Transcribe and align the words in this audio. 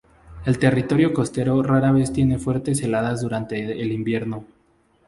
El 0.47 0.57
territorio 0.57 1.13
costero 1.13 1.61
rara 1.61 1.91
vez 1.91 2.11
tiene 2.11 2.39
fuertes 2.39 2.81
heladas 2.81 3.21
durante 3.21 3.79
el 3.79 3.91
invierno. 3.91 4.43